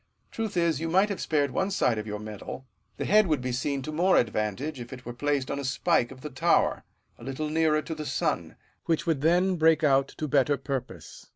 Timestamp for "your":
2.07-2.17